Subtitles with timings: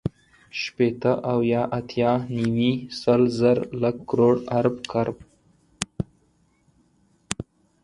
[0.61, 5.17] شپېته، اويا، اتيا، نيوي، سل، زر، لک، کروړ، ارب، کرب